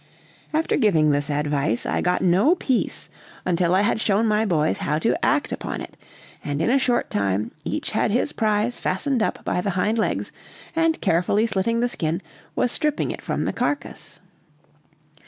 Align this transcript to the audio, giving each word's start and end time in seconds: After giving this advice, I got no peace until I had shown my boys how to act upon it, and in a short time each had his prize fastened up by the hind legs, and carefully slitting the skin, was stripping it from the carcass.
After 0.51 0.77
giving 0.77 1.11
this 1.11 1.29
advice, 1.29 1.85
I 1.85 2.01
got 2.01 2.23
no 2.23 2.55
peace 2.55 3.07
until 3.45 3.75
I 3.75 3.81
had 3.83 4.01
shown 4.01 4.25
my 4.27 4.45
boys 4.45 4.79
how 4.79 4.97
to 4.97 5.15
act 5.23 5.51
upon 5.51 5.79
it, 5.79 5.95
and 6.43 6.59
in 6.59 6.71
a 6.71 6.79
short 6.79 7.11
time 7.11 7.51
each 7.65 7.91
had 7.91 8.09
his 8.09 8.33
prize 8.33 8.79
fastened 8.79 9.21
up 9.21 9.45
by 9.45 9.61
the 9.61 9.69
hind 9.69 9.99
legs, 9.99 10.31
and 10.75 10.99
carefully 11.01 11.45
slitting 11.45 11.81
the 11.81 11.87
skin, 11.87 12.19
was 12.55 12.71
stripping 12.71 13.11
it 13.11 13.21
from 13.21 13.45
the 13.45 13.53
carcass. 13.53 14.19